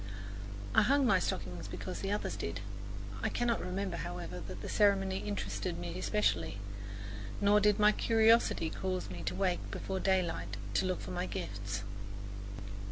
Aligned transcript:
I 0.73 0.81
hung 0.81 1.05
my 1.05 1.19
stocking 1.19 1.61
because 1.69 1.99
the 1.99 2.11
others 2.11 2.35
did; 2.35 2.61
I 3.21 3.29
cannot 3.29 3.59
remember, 3.61 3.97
however, 3.97 4.39
that 4.47 4.63
the 4.63 4.67
ceremony 4.67 5.19
interested 5.19 5.77
me 5.77 5.99
especially, 5.99 6.57
nor 7.39 7.59
did 7.59 7.77
my 7.77 7.91
curiosity 7.91 8.71
cause 8.71 9.11
me 9.11 9.21
to 9.21 9.35
wake 9.35 9.69
before 9.69 9.99
daylight 9.99 10.57
to 10.73 10.87
look 10.87 11.01
for 11.01 11.11
my 11.11 11.27
gifts. 11.27 11.83